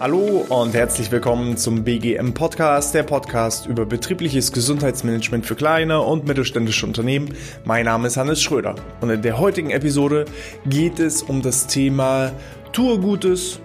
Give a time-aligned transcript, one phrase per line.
[0.00, 6.26] Hallo und herzlich willkommen zum BGM Podcast, der Podcast über betriebliches Gesundheitsmanagement für kleine und
[6.26, 7.34] mittelständische Unternehmen.
[7.66, 10.24] Mein Name ist Hannes Schröder und in der heutigen Episode
[10.64, 12.32] geht es um das Thema
[12.72, 13.60] Tue Gutes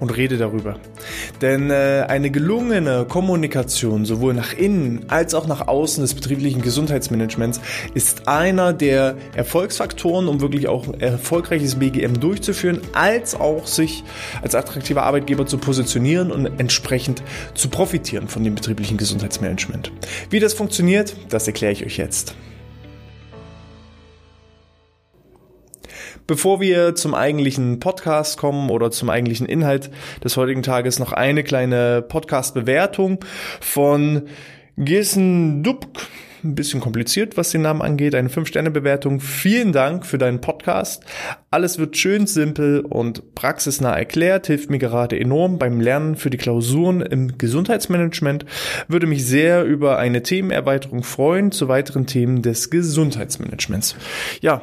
[0.00, 0.76] und rede darüber.
[1.40, 7.60] Denn äh, eine gelungene Kommunikation sowohl nach innen als auch nach außen des betrieblichen Gesundheitsmanagements
[7.94, 14.04] ist einer der Erfolgsfaktoren, um wirklich auch erfolgreiches BGM durchzuführen, als auch sich
[14.42, 17.22] als attraktiver Arbeitgeber zu positionieren und entsprechend
[17.54, 19.92] zu profitieren von dem betrieblichen Gesundheitsmanagement.
[20.30, 22.34] Wie das funktioniert, das erkläre ich euch jetzt.
[26.26, 29.90] Bevor wir zum eigentlichen Podcast kommen oder zum eigentlichen Inhalt
[30.24, 33.18] des heutigen Tages noch eine kleine Podcast-Bewertung
[33.60, 34.22] von
[34.78, 36.00] Gissen Dubk.
[36.42, 38.14] Ein bisschen kompliziert, was den Namen angeht.
[38.14, 39.20] Eine 5-Sterne-Bewertung.
[39.20, 41.04] Vielen Dank für deinen Podcast.
[41.50, 46.36] Alles wird schön simpel und praxisnah erklärt, hilft mir gerade enorm beim Lernen für die
[46.38, 48.46] Klausuren im Gesundheitsmanagement.
[48.88, 53.96] Würde mich sehr über eine Themenerweiterung freuen zu weiteren Themen des Gesundheitsmanagements.
[54.42, 54.62] Ja,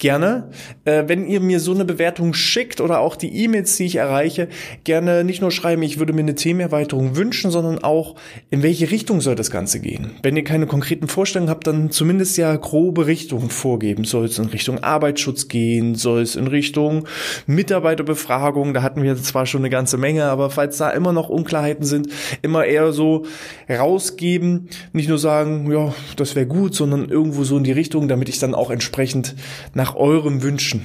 [0.00, 0.48] gerne.
[0.84, 4.48] Äh, wenn ihr mir so eine Bewertung schickt oder auch die E-Mails, die ich erreiche,
[4.82, 8.16] gerne nicht nur schreiben, ich würde mir eine Themenerweiterung wünschen, sondern auch,
[8.50, 10.10] in welche Richtung soll das Ganze gehen.
[10.22, 14.04] Wenn ihr keine konkreten Vorstellungen habt, dann zumindest ja grobe Richtungen vorgeben.
[14.04, 15.94] Soll es in Richtung Arbeitsschutz gehen?
[15.94, 17.06] Soll es in Richtung
[17.46, 18.74] Mitarbeiterbefragung?
[18.74, 22.08] Da hatten wir zwar schon eine ganze Menge, aber falls da immer noch Unklarheiten sind,
[22.42, 23.26] immer eher so
[23.68, 28.28] rausgeben, nicht nur sagen, ja, das wäre gut, sondern irgendwo so in die Richtung, damit
[28.28, 29.36] ich dann auch entsprechend
[29.74, 30.84] nach nach euren Wünschen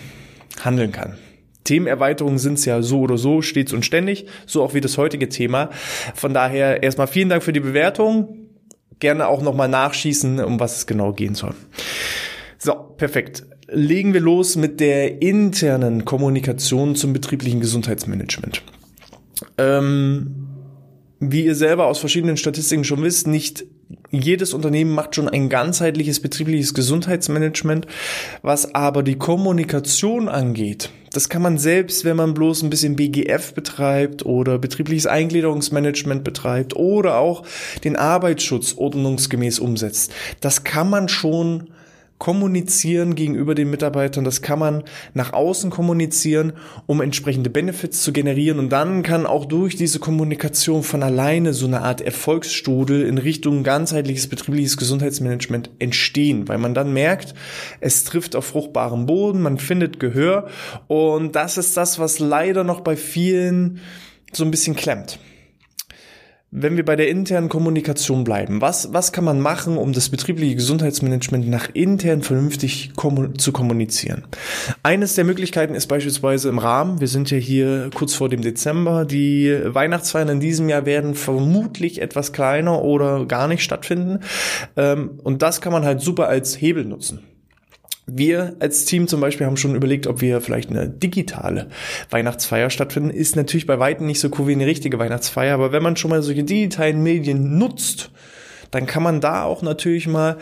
[0.63, 1.17] handeln kann.
[1.63, 5.29] Themenerweiterungen sind es ja so oder so, stets und ständig, so auch wie das heutige
[5.29, 5.69] Thema.
[6.15, 8.49] Von daher erstmal vielen Dank für die Bewertung.
[8.99, 11.53] Gerne auch nochmal nachschießen, um was es genau gehen soll.
[12.57, 13.45] So, perfekt.
[13.67, 18.63] Legen wir los mit der internen Kommunikation zum betrieblichen Gesundheitsmanagement.
[19.57, 20.47] Ähm,
[21.19, 23.65] wie ihr selber aus verschiedenen Statistiken schon wisst, nicht
[24.09, 27.85] jedes Unternehmen macht schon ein ganzheitliches betriebliches Gesundheitsmanagement,
[28.41, 30.89] was aber die Kommunikation angeht.
[31.11, 36.75] Das kann man selbst, wenn man bloß ein bisschen BGF betreibt oder betriebliches Eingliederungsmanagement betreibt
[36.75, 37.43] oder auch
[37.83, 40.11] den Arbeitsschutz ordnungsgemäß umsetzt.
[40.41, 41.69] Das kann man schon
[42.17, 44.83] kommunizieren gegenüber den Mitarbeitern, das kann man
[45.13, 46.53] nach außen kommunizieren,
[46.85, 48.59] um entsprechende Benefits zu generieren.
[48.59, 53.63] Und dann kann auch durch diese Kommunikation von alleine so eine Art Erfolgsstudel in Richtung
[53.63, 57.33] ganzheitliches betriebliches Gesundheitsmanagement entstehen, weil man dann merkt,
[57.81, 60.47] es trifft auf fruchtbaren Boden, man findet Gehör.
[60.87, 63.79] Und das ist das, was leider noch bei vielen
[64.31, 65.19] so ein bisschen klemmt
[66.57, 70.55] wenn wir bei der internen Kommunikation bleiben, was, was kann man machen, um das betriebliche
[70.55, 74.23] Gesundheitsmanagement nach intern vernünftig kommun zu kommunizieren?
[74.81, 79.03] Eines der Möglichkeiten ist beispielsweise im Rahmen, wir sind ja hier kurz vor dem Dezember,
[79.03, 84.21] die Weihnachtsfeiern in diesem Jahr werden vermutlich etwas kleiner oder gar nicht stattfinden.
[84.77, 87.19] Ähm, und das kann man halt super als Hebel nutzen.
[88.07, 91.69] Wir als Team zum Beispiel haben schon überlegt, ob wir vielleicht eine digitale
[92.11, 93.09] Weihnachtsfeier stattfinden.
[93.09, 96.11] Ist natürlich bei weitem nicht so cool wie eine richtige Weihnachtsfeier, aber wenn man schon
[96.11, 98.11] mal solche digitalen Medien nutzt,
[98.69, 100.37] dann kann man da auch natürlich mal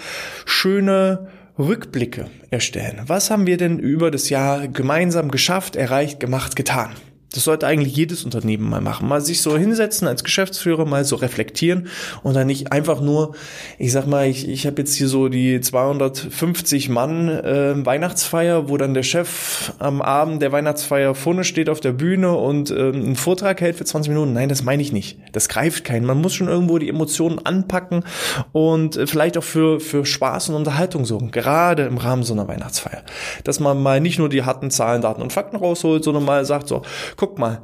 [0.46, 3.01] schöne Rückblicke erstellen.
[3.06, 6.91] Was haben wir denn über das Jahr gemeinsam geschafft, erreicht, gemacht, getan?
[7.33, 9.07] Das sollte eigentlich jedes Unternehmen mal machen.
[9.07, 11.88] Mal sich so hinsetzen als Geschäftsführer, mal so reflektieren
[12.21, 13.35] und dann nicht einfach nur,
[13.79, 18.77] ich sag mal, ich, ich habe jetzt hier so die 250 Mann äh, Weihnachtsfeier, wo
[18.77, 23.16] dann der Chef am Abend der Weihnachtsfeier vorne steht auf der Bühne und äh, einen
[23.16, 24.33] Vortrag hält für 20 Minuten.
[24.33, 25.17] Nein, das meine ich nicht.
[25.31, 26.05] Das greift keinen.
[26.05, 28.03] Man muss schon irgendwo die Emotionen anpacken
[28.51, 32.47] und äh, vielleicht auch für, für Spaß und Unterhaltung sorgen, gerade im Rahmen so einer
[32.47, 33.01] Weihnachtsfeier.
[33.44, 36.67] Dass man mal nicht nur die harten Zahlen, Daten und Fakten rausholt, sondern mal sagt
[36.67, 36.83] so,
[37.23, 37.61] guck mal,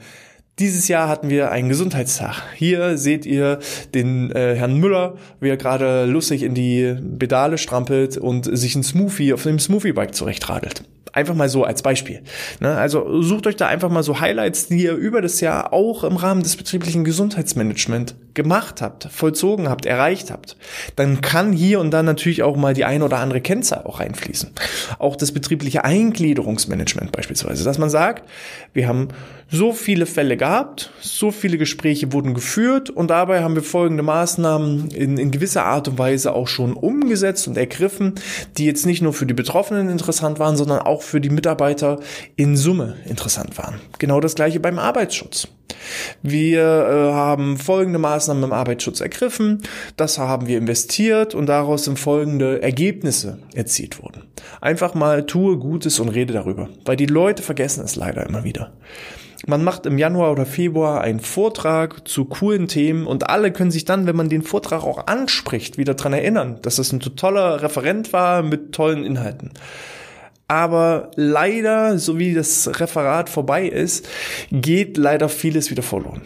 [0.58, 2.44] dieses Jahr hatten wir einen Gesundheitstag.
[2.56, 3.60] Hier seht ihr
[3.94, 8.84] den äh, Herrn Müller, wie er gerade lustig in die Pedale strampelt und sich ein
[8.84, 10.84] Smoothie auf dem Smoothie-Bike zurechtradelt.
[11.14, 12.22] Einfach mal so als Beispiel.
[12.60, 12.76] Ne?
[12.76, 16.18] Also sucht euch da einfach mal so Highlights, die ihr über das Jahr auch im
[16.18, 20.56] Rahmen des betrieblichen Gesundheitsmanagement gemacht habt, vollzogen habt, erreicht habt.
[20.96, 24.52] Dann kann hier und da natürlich auch mal die ein oder andere Kennzahl auch reinfließen.
[24.98, 28.30] Auch das betriebliche Eingliederungsmanagement beispielsweise, dass man sagt,
[28.74, 29.10] wir haben
[29.52, 34.92] so viele Fälle gehabt, so viele Gespräche wurden geführt und dabei haben wir folgende Maßnahmen
[34.92, 38.14] in, in gewisser Art und Weise auch schon umgesetzt und ergriffen,
[38.58, 42.00] die jetzt nicht nur für die Betroffenen interessant waren, sondern auch auch für die Mitarbeiter
[42.36, 43.80] in Summe interessant waren.
[44.00, 45.48] Genau das gleiche beim Arbeitsschutz.
[46.22, 49.62] Wir äh, haben folgende Maßnahmen im Arbeitsschutz ergriffen,
[49.96, 54.24] das haben wir investiert und daraus sind folgende Ergebnisse erzielt worden.
[54.60, 58.74] Einfach mal tue Gutes und rede darüber, weil die Leute vergessen es leider immer wieder.
[59.48, 63.86] Man macht im Januar oder Februar einen Vortrag zu coolen Themen und alle können sich
[63.86, 68.12] dann, wenn man den Vortrag auch anspricht, wieder dran erinnern, dass es ein toller Referent
[68.12, 69.52] war mit tollen Inhalten.
[70.50, 74.10] Aber leider, so wie das Referat vorbei ist,
[74.52, 76.24] geht leider vieles wieder verloren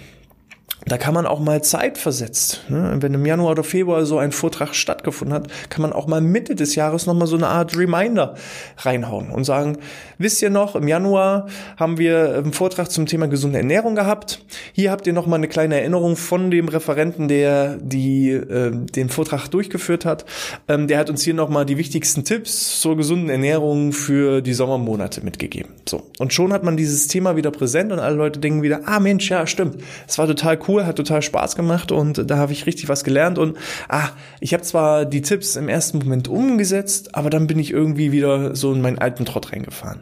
[0.86, 2.98] da kann man auch mal zeitversetzt, ne?
[3.00, 6.56] wenn im Januar oder Februar so ein Vortrag stattgefunden hat, kann man auch mal Mitte
[6.56, 8.36] des Jahres nochmal so eine Art Reminder
[8.78, 9.78] reinhauen und sagen,
[10.18, 11.48] wisst ihr noch, im Januar
[11.78, 14.44] haben wir einen Vortrag zum Thema gesunde Ernährung gehabt.
[14.74, 19.48] Hier habt ihr nochmal eine kleine Erinnerung von dem Referenten, der die, äh, den Vortrag
[19.50, 20.26] durchgeführt hat.
[20.68, 25.24] Ähm, der hat uns hier nochmal die wichtigsten Tipps zur gesunden Ernährung für die Sommermonate
[25.24, 25.72] mitgegeben.
[25.88, 26.04] So.
[26.20, 29.30] Und schon hat man dieses Thema wieder präsent und alle Leute denken wieder, ah Mensch,
[29.30, 29.78] ja, stimmt.
[30.08, 33.04] Es war total cool cool, hat total Spaß gemacht und da habe ich richtig was
[33.04, 33.58] gelernt und
[33.90, 34.10] ah,
[34.40, 38.56] ich habe zwar die Tipps im ersten Moment umgesetzt, aber dann bin ich irgendwie wieder
[38.56, 40.02] so in meinen alten Trott reingefahren.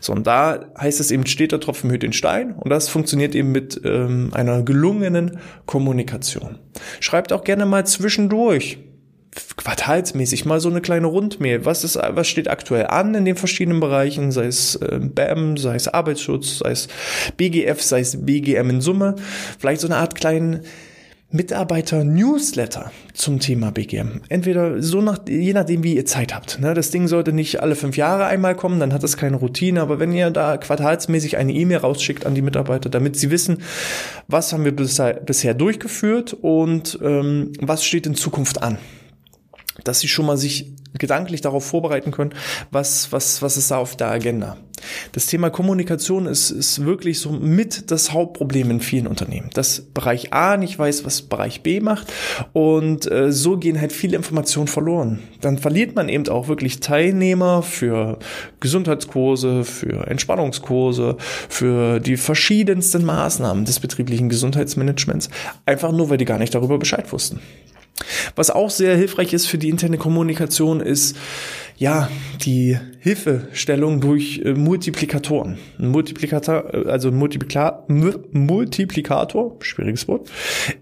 [0.00, 3.34] So und da heißt es eben steht der Tropfen hüllt den Stein und das funktioniert
[3.34, 6.58] eben mit ähm, einer gelungenen Kommunikation.
[7.00, 8.78] Schreibt auch gerne mal zwischendurch
[9.56, 11.64] quartalsmäßig mal so eine kleine Rundmail.
[11.64, 15.88] Was ist, was steht aktuell an in den verschiedenen Bereichen, sei es BAM, sei es
[15.88, 16.88] Arbeitsschutz, sei es
[17.36, 19.16] BGF, sei es BGM in Summe.
[19.58, 20.60] Vielleicht so eine Art kleinen
[21.30, 24.22] Mitarbeiter-Newsletter zum Thema BGM.
[24.28, 26.60] Entweder so nach, je nachdem, wie ihr Zeit habt.
[26.60, 26.72] Ne?
[26.72, 29.80] Das Ding sollte nicht alle fünf Jahre einmal kommen, dann hat es keine Routine.
[29.80, 33.58] Aber wenn ihr da quartalsmäßig eine E-Mail rausschickt an die Mitarbeiter, damit sie wissen,
[34.28, 38.78] was haben wir bisher, bisher durchgeführt und ähm, was steht in Zukunft an
[39.86, 42.32] dass sie schon mal sich gedanklich darauf vorbereiten können,
[42.70, 44.56] was, was, was ist da auf der Agenda.
[45.12, 49.50] Das Thema Kommunikation ist, ist wirklich so mit das Hauptproblem in vielen Unternehmen.
[49.54, 52.12] Dass Bereich A nicht weiß, was Bereich B macht
[52.52, 55.20] und äh, so gehen halt viele Informationen verloren.
[55.40, 58.18] Dann verliert man eben auch wirklich Teilnehmer für
[58.60, 61.16] Gesundheitskurse, für Entspannungskurse,
[61.48, 65.30] für die verschiedensten Maßnahmen des betrieblichen Gesundheitsmanagements,
[65.64, 67.40] einfach nur, weil die gar nicht darüber Bescheid wussten.
[68.34, 71.16] Was auch sehr hilfreich ist für die interne Kommunikation ist,
[71.78, 72.08] ja,
[72.42, 75.58] die Hilfestellung durch äh, Multiplikatoren.
[75.78, 80.30] Ein Multiplikator, äh, also ein Multiplika Multiplikator, schwieriges Wort,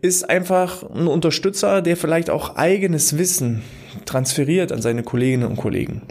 [0.03, 3.63] ist einfach ein Unterstützer, der vielleicht auch eigenes Wissen
[4.05, 6.03] transferiert an seine Kolleginnen und Kollegen.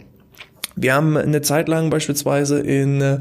[0.76, 3.18] Wir haben eine Zeit lang beispielsweise in äh,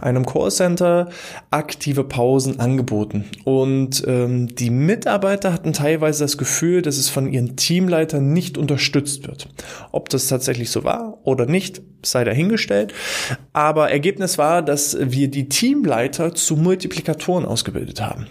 [0.00, 1.10] einem Callcenter
[1.50, 3.24] aktive Pausen angeboten.
[3.44, 9.26] Und ähm, die Mitarbeiter hatten teilweise das Gefühl, dass es von ihren Teamleitern nicht unterstützt
[9.26, 9.48] wird.
[9.92, 12.94] Ob das tatsächlich so war oder nicht, sei dahingestellt.
[13.52, 18.26] Aber Ergebnis war, dass wir die Teamleiter zu Multiplikatoren ausgebildet haben.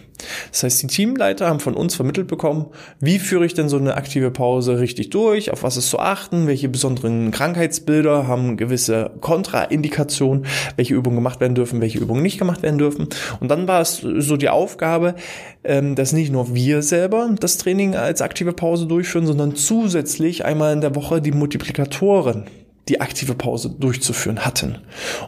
[0.51, 2.67] Das heißt, die Teamleiter haben von uns vermittelt bekommen,
[2.99, 6.47] wie führe ich denn so eine aktive Pause richtig durch, auf was ist zu achten,
[6.47, 12.63] welche besonderen Krankheitsbilder haben gewisse Kontraindikationen, welche Übungen gemacht werden dürfen, welche Übungen nicht gemacht
[12.63, 13.07] werden dürfen.
[13.39, 15.15] Und dann war es so die Aufgabe,
[15.63, 20.73] ähm, dass nicht nur wir selber das Training als aktive Pause durchführen, sondern zusätzlich einmal
[20.73, 22.45] in der Woche die Multiplikatoren
[22.89, 24.79] die aktive Pause durchzuführen hatten.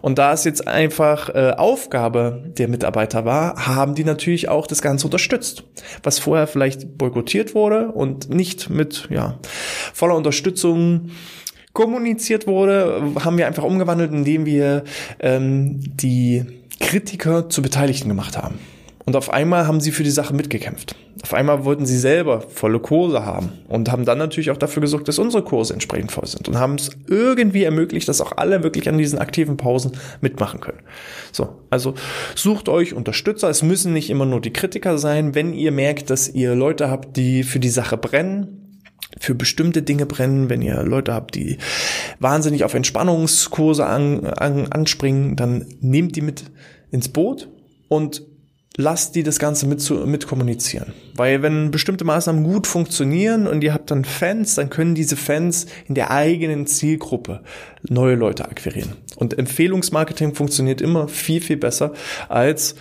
[0.02, 4.82] Und da es jetzt einfach äh, Aufgabe der Mitarbeiter war, haben die natürlich auch das
[4.82, 5.64] Ganze unterstützt.
[6.04, 9.40] Was vorher vielleicht boykottiert wurde und nicht mit ja,
[9.94, 11.12] voller Unterstützung
[11.72, 14.84] kommuniziert wurde, haben wir einfach umgewandelt, indem wir
[15.20, 16.46] ähm, die
[16.80, 18.60] Kritiker zu Beteiligten gemacht haben.
[19.06, 20.96] Und auf einmal haben sie für die Sache mitgekämpft.
[21.24, 25.08] Auf einmal wollten sie selber volle Kurse haben und haben dann natürlich auch dafür gesorgt,
[25.08, 28.90] dass unsere Kurse entsprechend voll sind und haben es irgendwie ermöglicht, dass auch alle wirklich
[28.90, 30.82] an diesen aktiven Pausen mitmachen können.
[31.32, 31.94] So, also
[32.36, 33.50] sucht euch Unterstützer.
[33.50, 35.36] Es müssen nicht immer nur die Kritiker sein.
[35.36, 38.82] Wenn ihr merkt, dass ihr Leute habt, die für die Sache brennen,
[39.18, 41.58] für bestimmte Dinge brennen, wenn ihr Leute habt, die
[42.20, 46.44] wahnsinnig auf Entspannungskurse an, an, anspringen, dann nehmt die mit
[46.92, 47.50] ins Boot
[47.88, 48.24] und
[48.78, 50.94] lasst die das Ganze mit, zu, mit kommunizieren.
[51.16, 55.68] Weil wenn bestimmte Maßnahmen gut funktionieren und ihr habt dann Fans, dann können diese Fans
[55.88, 57.42] in der eigenen Zielgruppe
[57.88, 58.94] neue Leute akquirieren.
[59.16, 61.94] Und Empfehlungsmarketing funktioniert immer viel, viel besser
[62.28, 62.76] als,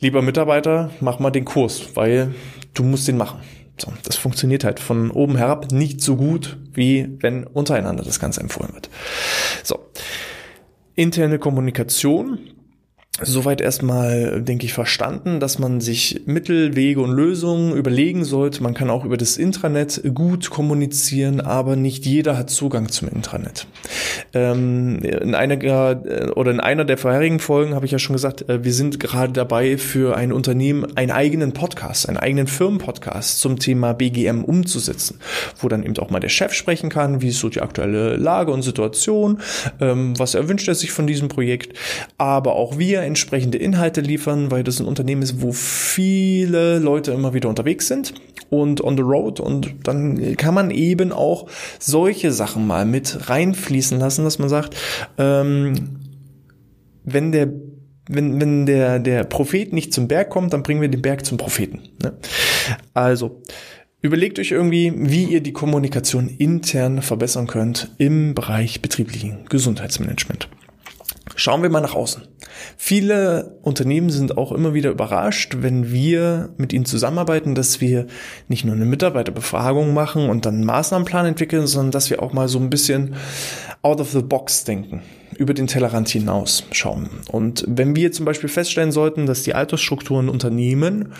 [0.00, 2.34] lieber Mitarbeiter, mach mal den Kurs, weil
[2.74, 3.40] du musst den machen.
[3.80, 8.40] So, das funktioniert halt von oben herab nicht so gut, wie wenn untereinander das Ganze
[8.40, 8.90] empfohlen wird.
[9.64, 9.78] So.
[10.94, 12.38] Interne Kommunikation
[13.20, 18.62] Soweit erstmal, denke ich, verstanden, dass man sich Mittel, Wege und Lösungen überlegen sollte.
[18.62, 23.66] Man kann auch über das Intranet gut kommunizieren, aber nicht jeder hat Zugang zum Intranet.
[24.32, 28.48] Ähm, in einer äh, oder in einer der vorherigen Folgen habe ich ja schon gesagt,
[28.48, 33.58] äh, wir sind gerade dabei, für ein Unternehmen einen eigenen Podcast, einen eigenen Firmenpodcast zum
[33.58, 35.18] Thema BGM umzusetzen,
[35.60, 38.52] wo dann eben auch mal der Chef sprechen kann, wie ist so die aktuelle Lage
[38.52, 39.42] und Situation,
[39.82, 41.78] ähm, was erwünscht er sich von diesem Projekt,
[42.16, 47.34] aber auch wir entsprechende Inhalte liefern, weil das ein Unternehmen ist, wo viele Leute immer
[47.34, 48.14] wieder unterwegs sind
[48.50, 53.98] und on the road und dann kann man eben auch solche Sachen mal mit reinfließen
[53.98, 54.76] lassen, dass man sagt,
[55.18, 56.00] ähm,
[57.04, 57.52] wenn der
[58.08, 61.38] wenn, wenn der, der Prophet nicht zum Berg kommt, dann bringen wir den Berg zum
[61.38, 61.82] Propheten.
[62.02, 62.14] Ne?
[62.94, 63.42] Also,
[64.00, 70.48] überlegt euch irgendwie, wie ihr die Kommunikation intern verbessern könnt im Bereich betrieblichen Gesundheitsmanagement.
[71.34, 72.22] Schauen wir mal nach außen.
[72.76, 78.06] Viele Unternehmen sind auch immer wieder überrascht, wenn wir mit ihnen zusammenarbeiten, dass wir
[78.48, 82.48] nicht nur eine Mitarbeiterbefragung machen und dann einen Maßnahmenplan entwickeln, sondern dass wir auch mal
[82.48, 83.14] so ein bisschen
[83.82, 85.02] out of the box denken,
[85.38, 87.08] über den Tellerrand hinaus schauen.
[87.30, 91.12] Und wenn wir zum Beispiel feststellen sollten, dass die Altersstrukturen Unternehmen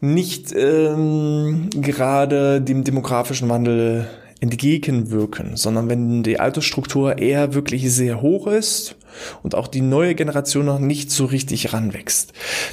[0.00, 4.08] nicht ähm, gerade dem demografischen Wandel
[4.40, 8.96] entgegenwirken, sondern wenn die Altersstruktur eher wirklich sehr hoch ist
[9.42, 12.32] und auch die neue Generation noch nicht so richtig ranwächst,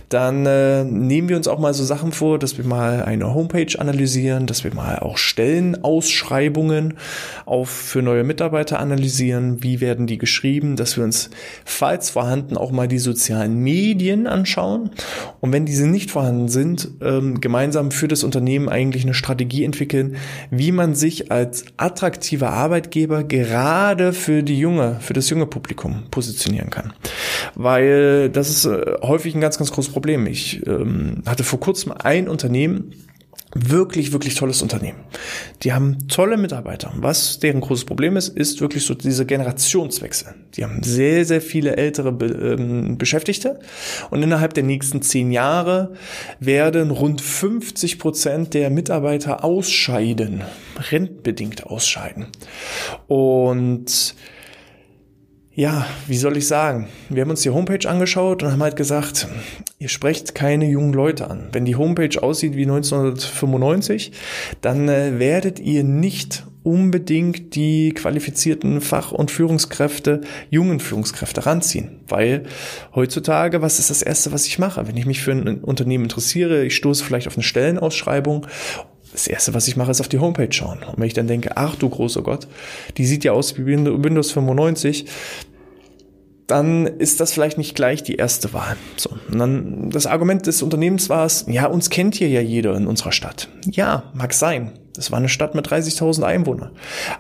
[0.10, 3.80] dann äh, nehmen wir uns auch mal so Sachen vor, dass wir mal eine Homepage
[3.80, 6.96] analysieren, dass wir mal auch Stellenausschreibungen
[7.46, 11.30] auf für neue Mitarbeiter analysieren, wie werden die geschrieben, dass wir uns
[11.64, 14.92] falls vorhanden auch mal die sozialen Medien anschauen.
[15.42, 20.16] Und wenn diese nicht vorhanden sind, ähm, gemeinsam für das Unternehmen eigentlich eine Strategie entwickeln,
[20.50, 26.25] wie man sich als attraktiver Arbeitgeber gerade für die junge, für das junge Publikum positioniert
[26.26, 26.94] positionieren kann.
[27.56, 30.26] Weil das ist äh, häufig ein ganz, ganz großes Problem.
[30.28, 32.94] Ich ähm, hatte vor kurzem ein Unternehmen,
[33.58, 35.00] wirklich, wirklich tolles Unternehmen.
[35.64, 36.92] Die haben tolle Mitarbeiter.
[36.98, 40.36] Was deren großes Problem ist, ist wirklich so diese Generationswechsel.
[40.56, 43.62] Die haben sehr, sehr viele ältere Be ähm, Beschäftigte
[44.10, 45.94] und innerhalb der nächsten zehn Jahre
[46.42, 50.44] werden rund 50 Prozent der Mitarbeiter ausscheiden,
[50.92, 52.28] rentenbedingt ausscheiden.
[53.08, 54.16] Und
[55.56, 56.90] ja, wie soll ich sagen?
[57.10, 59.28] Wir haben uns die Homepage angeschaut und haben halt gesagt,
[59.80, 61.48] ihr sprecht keine jungen Leute an.
[61.54, 64.12] Wenn die Homepage aussieht wie 1995,
[64.60, 72.00] dann äh, werdet ihr nicht unbedingt die qualifizierten Fach- und Führungskräfte, jungen Führungskräfte ranziehen.
[72.08, 72.44] Weil
[72.94, 74.88] heutzutage, was ist das Erste, was ich mache?
[74.88, 78.48] Wenn ich mich für ein Unternehmen interessiere, ich stoße vielleicht auf eine Stellenausschreibung
[79.12, 80.80] das erste, was ich mache, ist auf die Homepage schauen.
[80.84, 82.48] Und wenn ich dann denke, ach du großer Gott,
[82.98, 85.06] die sieht ja aus wie Windows 95,
[86.48, 88.78] dann ist das vielleicht nicht gleich die erste Wahl.
[88.98, 89.12] So.
[89.32, 92.88] Und dann das Argument des Unternehmens war es, ja, uns kennt hier ja jeder in
[92.88, 93.50] unserer Stadt.
[93.66, 94.74] Ja, mag sein.
[94.94, 96.72] Das war eine Stadt mit 30.000 Einwohnern.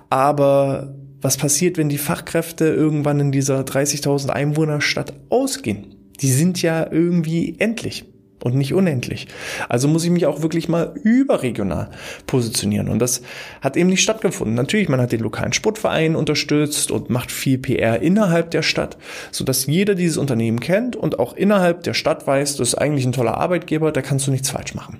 [0.10, 5.96] Aber was passiert, wenn die Fachkräfte irgendwann in dieser 30.000 Einwohnerstadt ausgehen?
[6.22, 8.06] Die sind ja irgendwie endlich
[8.44, 9.27] und nicht unendlich.
[9.70, 11.89] Also muss ich mich auch wirklich mal überregional
[12.27, 12.89] positionieren.
[12.89, 13.22] Und das
[13.62, 14.56] hat eben nicht stattgefunden.
[14.56, 18.98] Natürlich, man hat den lokalen Sportverein unterstützt und macht viel PR innerhalb der Stadt,
[19.32, 23.13] sodass jeder dieses Unternehmen kennt und auch innerhalb der Stadt weiß, das ist eigentlich ein
[23.13, 25.00] toller Arbeitgeber, da kannst du nichts falsch machen.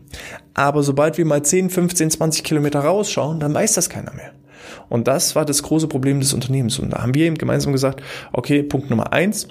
[0.54, 4.32] Aber sobald wir mal 10, 15, 20 Kilometer rausschauen, dann weiß das keiner mehr.
[4.89, 6.80] Und das war das große Problem des Unternehmens.
[6.80, 8.01] Und da haben wir eben gemeinsam gesagt,
[8.34, 9.48] okay, Punkt Nummer eins,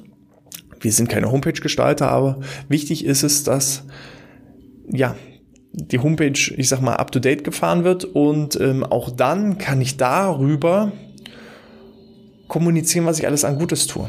[0.85, 3.85] wir sind keine Homepage-Gestalter, aber wichtig ist es, dass
[4.89, 5.17] ja
[5.73, 9.81] die Homepage, ich sag mal, up to date gefahren wird und ähm, auch dann kann
[9.81, 10.93] ich darüber
[12.47, 14.09] kommunizieren, was ich alles an Gutes tue.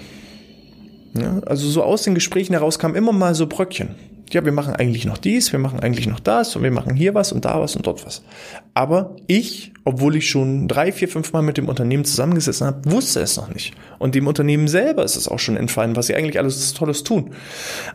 [1.18, 3.96] Ja, also so aus den Gesprächen heraus kamen immer mal so Bröckchen
[4.32, 7.14] ja, wir machen eigentlich noch dies, wir machen eigentlich noch das und wir machen hier
[7.14, 8.24] was und da was und dort was.
[8.74, 13.20] Aber ich, obwohl ich schon drei, vier, fünf Mal mit dem Unternehmen zusammengesessen habe, wusste
[13.20, 13.76] es noch nicht.
[14.00, 17.32] Und dem Unternehmen selber ist es auch schon entfallen, was sie eigentlich alles Tolles tun.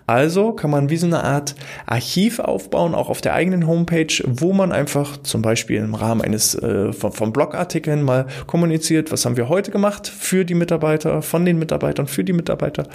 [0.07, 1.57] Also kann man wie so eine Art
[1.87, 6.55] Archiv aufbauen, auch auf der eigenen Homepage, wo man einfach zum Beispiel im Rahmen eines
[6.55, 11.45] äh, von, von Blogartikeln mal kommuniziert, was haben wir heute gemacht für die Mitarbeiter, von
[11.45, 12.87] den Mitarbeitern, für die Mitarbeiter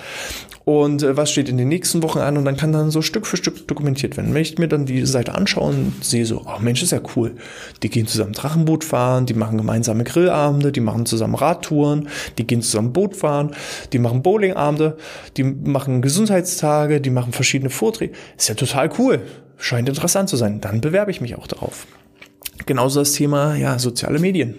[0.66, 3.28] und äh, was steht in den nächsten Wochen an und dann kann dann so Stück
[3.28, 4.34] für Stück dokumentiert werden.
[4.34, 7.36] Wenn ich mir dann die Seite anschaue und sehe so, oh Mensch, ist ja cool.
[7.84, 12.62] Die gehen zusammen Drachenboot fahren, die machen gemeinsame Grillabende, die machen zusammen Radtouren, die gehen
[12.62, 13.52] zusammen Boot fahren,
[13.92, 14.98] die machen Bowlingabende,
[15.38, 18.14] die machen Gesundheitstage, die machen verschiedene Vorträge.
[18.38, 19.22] Ist ja total cool.
[19.58, 20.62] Scheint interessant zu sein.
[20.62, 21.88] Dann bewerbe ich mich auch darauf.
[22.66, 24.56] Genauso das Thema, ja, soziale Medien.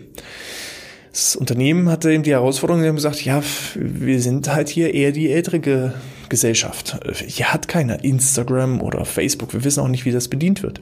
[1.11, 3.43] Das Unternehmen hatte eben die Herausforderung, sie haben gesagt, ja,
[3.75, 5.95] wir sind halt hier eher die ältere
[6.29, 6.99] Gesellschaft.
[7.27, 9.55] Hier hat keiner Instagram oder Facebook.
[9.55, 10.81] Wir wissen auch nicht, wie das bedient wird.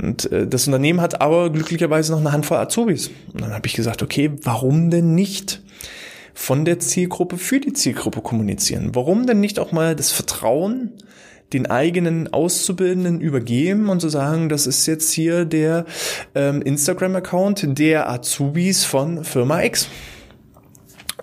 [0.00, 3.10] Und äh, das Unternehmen hat aber glücklicherweise noch eine Handvoll Azubis.
[3.32, 5.62] Und dann habe ich gesagt, okay, warum denn nicht
[6.34, 8.90] von der Zielgruppe für die Zielgruppe kommunizieren?
[8.94, 10.92] Warum denn nicht auch mal das Vertrauen
[11.52, 15.86] den eigenen Auszubildenden übergeben und zu sagen, das ist jetzt hier der
[16.34, 19.88] ähm, Instagram-Account der Azubis von Firma X.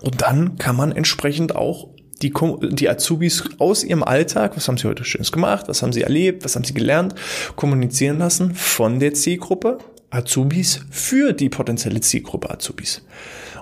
[0.00, 1.88] Und dann kann man entsprechend auch
[2.22, 2.32] die,
[2.70, 6.44] die Azubis aus ihrem Alltag, was haben sie heute Schönes gemacht, was haben sie erlebt,
[6.44, 7.14] was haben sie gelernt,
[7.56, 9.78] kommunizieren lassen von der Zielgruppe
[10.10, 13.02] Azubis für die potenzielle Zielgruppe Azubis.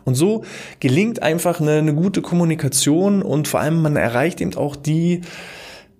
[0.04, 0.44] Und so
[0.80, 5.22] gelingt einfach eine, eine gute Kommunikation und vor allem man erreicht eben auch die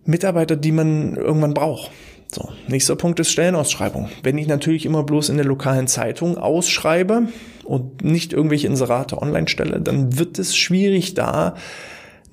[0.05, 1.91] Mitarbeiter, die man irgendwann braucht.
[2.31, 4.11] So, nächster Punkt ist Stellenausschreibung.
[4.23, 7.29] Wenn ich natürlich immer bloß in der lokalen Zeitung ausschreibe
[7.65, 11.55] und nicht irgendwelche Inserate online stelle, dann wird es schwierig da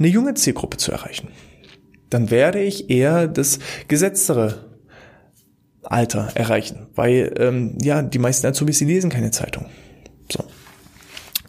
[0.01, 1.27] eine junge Zielgruppe zu erreichen.
[2.09, 4.65] Dann werde ich eher das gesetztere
[5.83, 9.67] Alter erreichen, weil ähm, ja die meisten Azubis die lesen keine Zeitung.
[10.31, 10.43] So.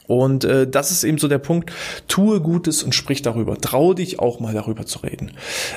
[0.07, 1.73] Und äh, das ist eben so der Punkt,
[2.07, 3.57] tue Gutes und sprich darüber.
[3.57, 5.33] Trau dich auch mal darüber zu reden.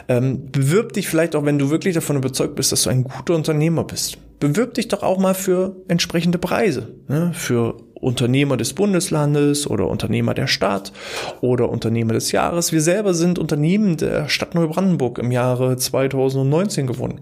[0.10, 3.36] Ähm, bewirb dich vielleicht auch, wenn du wirklich davon überzeugt bist, dass du ein guter
[3.36, 4.18] Unternehmer bist.
[4.40, 6.96] Bewirb dich doch auch mal für entsprechende Preise.
[7.08, 7.32] Ne?
[7.34, 10.94] Für Unternehmer des Bundeslandes oder Unternehmer der Stadt
[11.42, 12.72] oder Unternehmer des Jahres.
[12.72, 17.22] Wir selber sind Unternehmen der Stadt Neubrandenburg im Jahre 2019 gewonnen.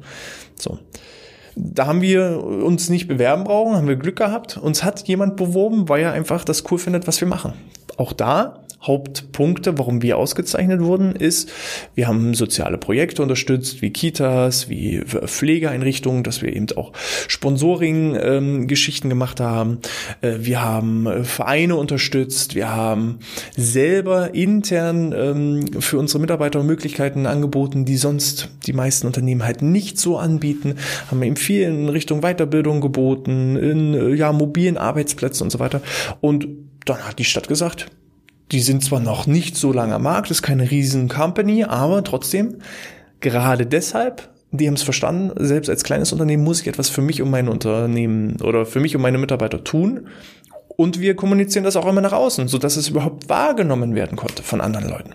[0.60, 0.80] So.
[1.56, 4.58] Da haben wir uns nicht bewerben brauchen, haben wir Glück gehabt.
[4.58, 7.54] Uns hat jemand beworben, weil er einfach das cool findet, was wir machen.
[7.96, 11.52] Auch da Hauptpunkte, warum wir ausgezeichnet wurden, ist,
[11.96, 16.92] wir haben soziale Projekte unterstützt, wie Kitas, wie Pflegeeinrichtungen, dass wir eben auch
[17.28, 19.80] Sponsoring-Geschichten ähm, gemacht haben.
[20.22, 23.20] Äh, wir haben äh, Vereine unterstützt, wir haben
[23.56, 29.98] selber intern ähm, für unsere Mitarbeiter Möglichkeiten angeboten, die sonst die meisten Unternehmen halt nicht
[29.98, 30.76] so anbieten,
[31.10, 35.82] haben eben viel in Richtung Weiterbildung geboten, in äh, ja, mobilen Arbeitsplätzen und so weiter.
[36.20, 36.48] Und
[36.86, 37.88] dann hat die Stadt gesagt,
[38.52, 42.58] die sind zwar noch nicht so lange am Markt, ist keine riesen Company, aber trotzdem,
[43.20, 47.22] gerade deshalb, die haben es verstanden, selbst als kleines Unternehmen muss ich etwas für mich
[47.22, 50.08] und mein Unternehmen oder für mich und meine Mitarbeiter tun.
[50.76, 54.42] Und wir kommunizieren das auch immer nach außen, so dass es überhaupt wahrgenommen werden konnte
[54.42, 55.14] von anderen Leuten.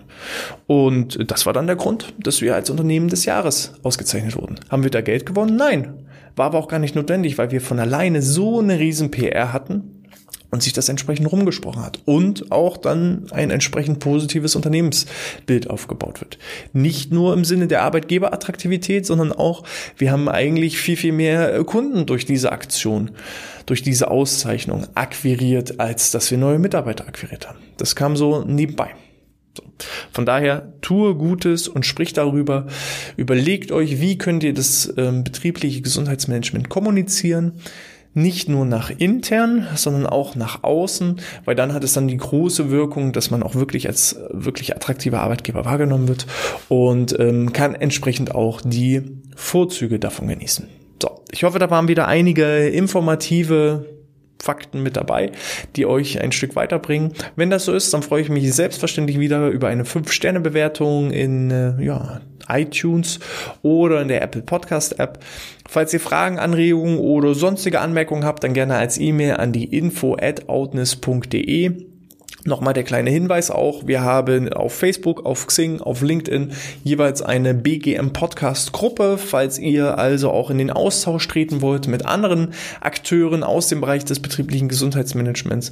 [0.67, 4.55] Und das war dann der Grund, dass wir als Unternehmen des Jahres ausgezeichnet wurden.
[4.69, 5.57] Haben wir da Geld gewonnen?
[5.57, 6.05] Nein.
[6.35, 9.98] War aber auch gar nicht notwendig, weil wir von alleine so eine riesen PR hatten,
[10.51, 16.37] und sich das entsprechend rumgesprochen hat und auch dann ein entsprechend positives Unternehmensbild aufgebaut wird.
[16.73, 19.63] Nicht nur im Sinne der Arbeitgeberattraktivität, sondern auch,
[19.97, 23.11] wir haben eigentlich viel, viel mehr Kunden durch diese Aktion,
[23.65, 27.59] durch diese Auszeichnung akquiriert, als dass wir neue Mitarbeiter akquiriert haben.
[27.77, 28.89] Das kam so nebenbei.
[29.55, 29.63] So.
[30.11, 32.67] Von daher tue Gutes und sprich darüber.
[33.17, 37.53] Überlegt euch, wie könnt ihr das ähm, betriebliche Gesundheitsmanagement kommunizieren
[38.13, 42.71] nicht nur nach intern, sondern auch nach außen, weil dann hat es dann die große
[42.71, 46.25] Wirkung, dass man auch wirklich als wirklich attraktiver Arbeitgeber wahrgenommen wird
[46.69, 49.03] und ähm, kann entsprechend auch die
[49.35, 50.67] Vorzüge davon genießen.
[51.01, 53.85] So, ich hoffe, da waren wieder einige informative
[54.41, 55.31] Fakten mit dabei,
[55.75, 57.13] die euch ein Stück weiterbringen.
[57.35, 61.81] Wenn das so ist, dann freue ich mich selbstverständlich wieder über eine 5-Sterne-Bewertung in äh,
[61.83, 63.19] ja, iTunes
[63.61, 65.19] oder in der Apple Podcast App.
[65.67, 70.15] Falls ihr Fragen, Anregungen oder sonstige Anmerkungen habt, dann gerne als E-Mail an die info
[70.19, 71.88] at outness.de.
[72.45, 76.53] Nochmal der kleine Hinweis auch, wir haben auf Facebook, auf Xing, auf LinkedIn
[76.85, 79.17] jeweils eine BGM Podcast Gruppe.
[79.17, 84.05] Falls ihr also auch in den Austausch treten wollt mit anderen Akteuren aus dem Bereich
[84.05, 85.71] des betrieblichen Gesundheitsmanagements,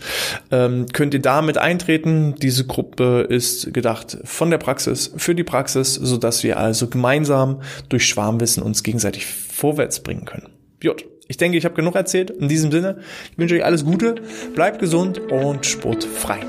[0.51, 2.35] ähm, könnt ihr damit eintreten.
[2.41, 7.61] Diese Gruppe ist gedacht von der Praxis für die Praxis, so dass wir also gemeinsam
[7.87, 10.49] durch Schwarmwissen uns gegenseitig vorwärts bringen können.
[10.81, 11.05] Jut.
[11.27, 12.29] Ich denke, ich habe genug erzählt.
[12.31, 12.97] In diesem Sinne,
[13.31, 14.15] ich wünsche euch alles Gute,
[14.55, 16.39] bleibt gesund und sportfrei.